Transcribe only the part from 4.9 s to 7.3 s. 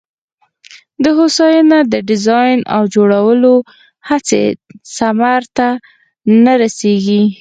ثمر ته نه رسېږي.